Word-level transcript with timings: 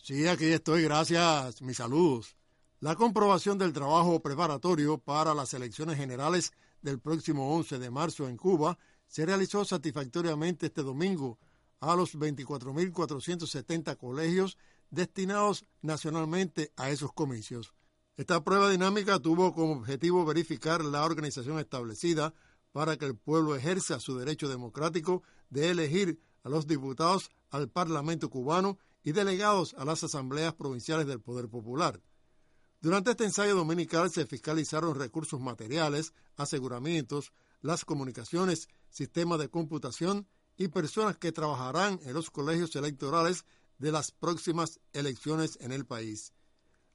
Sí, 0.00 0.28
aquí 0.28 0.44
estoy, 0.46 0.84
gracias, 0.84 1.60
mis 1.60 1.78
saludos. 1.78 2.36
La 2.78 2.94
comprobación 2.94 3.58
del 3.58 3.72
trabajo 3.72 4.22
preparatorio 4.22 4.98
para 4.98 5.34
las 5.34 5.54
elecciones 5.54 5.96
generales 5.96 6.52
del 6.82 7.00
próximo 7.00 7.52
11 7.56 7.80
de 7.80 7.90
marzo 7.90 8.28
en 8.28 8.36
Cuba 8.36 8.78
se 9.08 9.26
realizó 9.26 9.64
satisfactoriamente 9.64 10.66
este 10.66 10.82
domingo 10.82 11.40
a 11.80 11.96
los 11.96 12.16
24.470 12.16 13.96
colegios 13.96 14.56
destinados 14.90 15.64
nacionalmente 15.80 16.72
a 16.76 16.90
esos 16.90 17.12
comicios. 17.12 17.74
Esta 18.16 18.44
prueba 18.44 18.70
dinámica 18.70 19.18
tuvo 19.18 19.52
como 19.52 19.72
objetivo 19.72 20.24
verificar 20.24 20.84
la 20.84 21.04
organización 21.04 21.58
establecida 21.58 22.34
para 22.70 22.96
que 22.96 23.06
el 23.06 23.16
pueblo 23.16 23.56
ejerza 23.56 23.98
su 23.98 24.16
derecho 24.16 24.48
democrático 24.48 25.24
de 25.50 25.70
elegir 25.70 26.20
a 26.44 26.48
los 26.48 26.68
diputados 26.68 27.32
al 27.50 27.68
Parlamento 27.68 28.30
cubano 28.30 28.78
y 29.02 29.12
delegados 29.12 29.74
a 29.74 29.84
las 29.84 30.04
asambleas 30.04 30.54
provinciales 30.54 31.06
del 31.06 31.20
Poder 31.20 31.48
Popular. 31.48 32.00
Durante 32.80 33.12
este 33.12 33.24
ensayo 33.24 33.54
dominical 33.54 34.10
se 34.10 34.26
fiscalizaron 34.26 34.94
recursos 34.94 35.40
materiales, 35.40 36.12
aseguramientos, 36.36 37.32
las 37.60 37.84
comunicaciones, 37.84 38.68
sistemas 38.90 39.38
de 39.38 39.48
computación 39.48 40.26
y 40.56 40.68
personas 40.68 41.16
que 41.16 41.32
trabajarán 41.32 42.00
en 42.02 42.14
los 42.14 42.30
colegios 42.30 42.74
electorales 42.76 43.44
de 43.78 43.92
las 43.92 44.10
próximas 44.10 44.80
elecciones 44.92 45.58
en 45.60 45.72
el 45.72 45.86
país. 45.86 46.32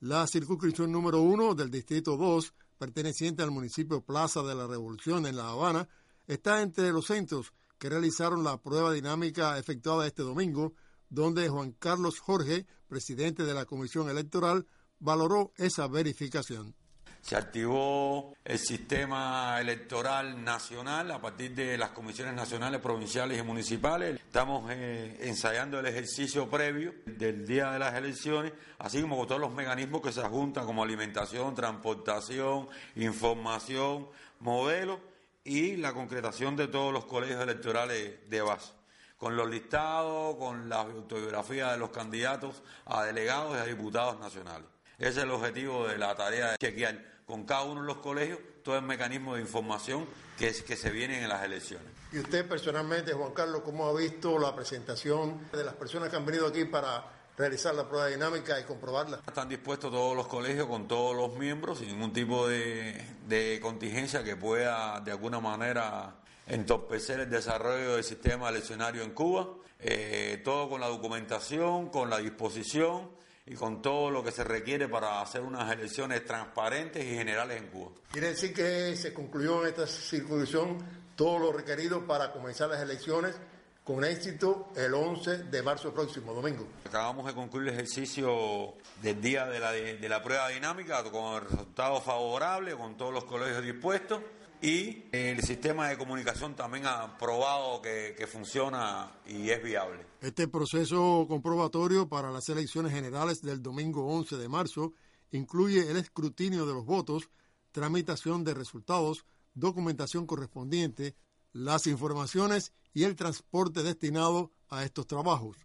La 0.00 0.26
circunscripción 0.26 0.90
número 0.90 1.20
uno 1.20 1.54
del 1.54 1.70
Distrito 1.70 2.16
2, 2.16 2.54
perteneciente 2.78 3.42
al 3.42 3.50
municipio 3.50 4.00
Plaza 4.00 4.42
de 4.42 4.54
la 4.54 4.66
Revolución 4.66 5.26
en 5.26 5.36
La 5.36 5.50
Habana, 5.50 5.88
está 6.26 6.62
entre 6.62 6.90
los 6.92 7.06
centros 7.06 7.52
que 7.78 7.88
realizaron 7.88 8.44
la 8.44 8.60
prueba 8.60 8.92
dinámica 8.92 9.58
efectuada 9.58 10.06
este 10.06 10.22
domingo 10.22 10.74
donde 11.12 11.50
Juan 11.50 11.72
Carlos 11.72 12.20
Jorge, 12.20 12.66
presidente 12.88 13.44
de 13.44 13.52
la 13.52 13.66
Comisión 13.66 14.08
Electoral, 14.08 14.66
valoró 14.98 15.52
esa 15.58 15.86
verificación. 15.86 16.74
Se 17.20 17.36
activó 17.36 18.34
el 18.44 18.58
sistema 18.58 19.60
electoral 19.60 20.42
nacional 20.42 21.10
a 21.10 21.20
partir 21.20 21.54
de 21.54 21.76
las 21.76 21.90
comisiones 21.90 22.34
nacionales, 22.34 22.80
provinciales 22.80 23.38
y 23.38 23.42
municipales. 23.42 24.20
Estamos 24.20 24.68
eh, 24.72 25.18
ensayando 25.20 25.78
el 25.78 25.86
ejercicio 25.86 26.48
previo 26.48 26.94
del 27.04 27.46
día 27.46 27.70
de 27.70 27.78
las 27.78 27.94
elecciones, 27.94 28.54
así 28.78 29.02
como 29.02 29.26
todos 29.26 29.40
los 29.40 29.52
mecanismos 29.52 30.00
que 30.00 30.12
se 30.12 30.22
juntan 30.22 30.64
como 30.64 30.82
alimentación, 30.82 31.54
transportación, 31.54 32.68
información, 32.96 34.08
modelo 34.40 34.98
y 35.44 35.76
la 35.76 35.92
concretación 35.92 36.56
de 36.56 36.68
todos 36.68 36.90
los 36.92 37.04
colegios 37.04 37.40
electorales 37.42 38.28
de 38.30 38.40
base 38.40 38.81
con 39.22 39.36
los 39.36 39.48
listados, 39.48 40.34
con 40.34 40.68
la 40.68 40.80
autobiografía 40.80 41.70
de 41.70 41.78
los 41.78 41.90
candidatos 41.90 42.60
a 42.86 43.04
delegados 43.04 43.56
y 43.56 43.60
a 43.60 43.64
diputados 43.64 44.18
nacionales. 44.18 44.66
Ese 44.98 45.10
es 45.10 45.16
el 45.18 45.30
objetivo 45.30 45.86
de 45.86 45.96
la 45.96 46.12
tarea 46.16 46.50
de 46.50 46.56
chequear 46.58 47.22
con 47.24 47.44
cada 47.44 47.62
uno 47.62 47.82
de 47.82 47.86
los 47.86 47.98
colegios 47.98 48.40
todo 48.64 48.76
el 48.76 48.82
mecanismo 48.82 49.36
de 49.36 49.42
información 49.42 50.08
que, 50.36 50.48
es, 50.48 50.64
que 50.64 50.74
se 50.74 50.90
vienen 50.90 51.22
en 51.22 51.28
las 51.28 51.44
elecciones. 51.44 51.86
Y 52.10 52.18
usted 52.18 52.48
personalmente, 52.48 53.12
Juan 53.12 53.32
Carlos, 53.32 53.62
¿cómo 53.64 53.86
ha 53.86 53.94
visto 53.94 54.40
la 54.40 54.56
presentación 54.56 55.48
de 55.52 55.62
las 55.62 55.74
personas 55.74 56.08
que 56.08 56.16
han 56.16 56.26
venido 56.26 56.48
aquí 56.48 56.64
para 56.64 57.04
realizar 57.38 57.76
la 57.76 57.88
prueba 57.88 58.08
dinámica 58.08 58.58
y 58.58 58.64
comprobarla? 58.64 59.20
Están 59.24 59.48
dispuestos 59.48 59.92
todos 59.92 60.16
los 60.16 60.26
colegios 60.26 60.66
con 60.66 60.88
todos 60.88 61.14
los 61.14 61.38
miembros 61.38 61.78
sin 61.78 61.86
ningún 61.86 62.12
tipo 62.12 62.48
de, 62.48 63.00
de 63.28 63.60
contingencia 63.62 64.24
que 64.24 64.34
pueda 64.34 64.98
de 64.98 65.12
alguna 65.12 65.38
manera 65.38 66.16
entorpecer 66.52 67.20
el 67.20 67.30
desarrollo 67.30 67.94
del 67.94 68.04
sistema 68.04 68.50
eleccionario 68.50 69.02
en 69.02 69.12
Cuba, 69.12 69.48
eh, 69.80 70.42
todo 70.44 70.68
con 70.68 70.82
la 70.82 70.88
documentación, 70.88 71.88
con 71.88 72.10
la 72.10 72.18
disposición 72.18 73.10
y 73.46 73.54
con 73.54 73.80
todo 73.80 74.10
lo 74.10 74.22
que 74.22 74.32
se 74.32 74.44
requiere 74.44 74.86
para 74.86 75.22
hacer 75.22 75.40
unas 75.40 75.72
elecciones 75.72 76.24
transparentes 76.26 77.02
y 77.04 77.14
generales 77.14 77.56
en 77.56 77.68
Cuba. 77.68 77.92
Quiere 78.10 78.28
decir 78.28 78.52
que 78.52 78.94
se 78.96 79.14
concluyó 79.14 79.62
en 79.62 79.68
esta 79.68 79.86
circunscripción 79.86 80.78
todo 81.16 81.38
lo 81.38 81.52
requerido 81.52 82.06
para 82.06 82.30
comenzar 82.32 82.68
las 82.68 82.82
elecciones 82.82 83.34
con 83.82 84.04
éxito 84.04 84.68
el 84.76 84.92
11 84.92 85.44
de 85.44 85.62
marzo 85.62 85.92
próximo, 85.94 86.34
domingo. 86.34 86.68
Acabamos 86.86 87.26
de 87.26 87.34
concluir 87.34 87.68
el 87.68 87.74
ejercicio 87.74 88.74
del 89.00 89.20
día 89.22 89.46
de 89.46 89.58
la, 89.58 89.72
de 89.72 90.08
la 90.08 90.22
prueba 90.22 90.50
dinámica 90.50 91.02
con 91.04 91.36
el 91.36 91.48
resultado 91.48 92.00
favorable, 92.02 92.76
con 92.76 92.98
todos 92.98 93.12
los 93.14 93.24
colegios 93.24 93.62
dispuestos 93.62 94.20
y 94.62 95.02
el 95.10 95.42
sistema 95.42 95.88
de 95.88 95.98
comunicación 95.98 96.54
también 96.54 96.86
ha 96.86 97.18
probado 97.18 97.82
que, 97.82 98.26
funciona 98.30 99.12
y 99.26 99.50
es 99.50 99.60
viable. 99.62 100.06
Este 100.20 100.46
proceso 100.46 101.26
comprobatorio 101.28 102.08
para 102.08 102.30
las 102.30 102.48
elecciones 102.48 102.92
generales 102.92 103.42
del 103.42 103.60
domingo 103.60 104.06
11 104.06 104.36
de 104.36 104.48
marzo 104.48 104.92
incluye 105.32 105.90
el 105.90 105.96
escrutinio 105.96 106.64
de 106.64 106.74
los 106.74 106.86
votos, 106.86 107.28
tramitación 107.72 108.44
de 108.44 108.54
resultados, 108.54 109.24
documentación 109.54 110.26
correspondiente, 110.26 111.16
las 111.52 111.88
informaciones 111.88 112.72
y 112.94 113.02
el 113.02 113.16
transporte 113.16 113.82
destinado 113.82 114.52
a 114.68 114.84
estos 114.84 115.08
trabajos. 115.08 115.56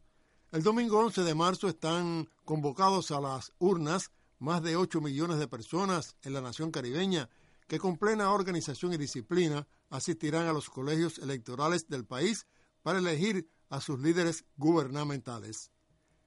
El 0.51 0.63
domingo 0.63 0.99
11 0.99 1.21
de 1.21 1.35
marzo 1.35 1.67
están 1.67 2.27
convocados 2.45 3.11
a 3.11 3.21
las 3.21 3.53
urnas 3.59 4.11
más 4.39 4.63
de 4.63 4.75
8 4.75 5.01
millones 5.01 5.37
de 5.37 5.47
personas 5.47 6.15
en 6.23 6.33
la 6.33 6.41
nación 6.41 6.71
caribeña 6.71 7.29
que 7.67 7.79
con 7.79 7.97
plena 7.97 8.31
organización 8.31 8.93
y 8.93 8.97
disciplina 8.97 9.67
asistirán 9.89 10.47
a 10.47 10.53
los 10.53 10.69
colegios 10.69 11.19
electorales 11.19 11.87
del 11.87 12.05
país 12.05 12.47
para 12.81 12.99
elegir 12.99 13.49
a 13.69 13.81
sus 13.81 13.99
líderes 13.99 14.45
gubernamentales. 14.55 15.71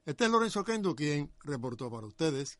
Este 0.05 0.25
es 0.25 0.31
Lorenzo 0.31 0.63
Kendo 0.63 0.95
quien 0.95 1.33
reportó 1.43 1.89
para 1.89 2.07
ustedes. 2.07 2.59